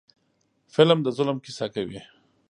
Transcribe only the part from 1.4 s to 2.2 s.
کیسه کوي